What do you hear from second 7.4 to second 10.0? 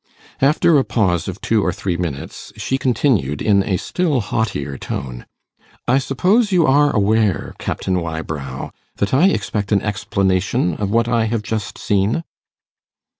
Captain Wybrow, that I expect an